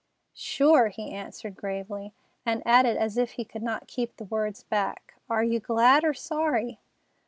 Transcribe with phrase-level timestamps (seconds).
[0.33, 2.11] "Sure!" he answered gravely,
[2.43, 6.15] and added as if he could not keep the words back: "Are you glad or
[6.15, 6.79] sorry?"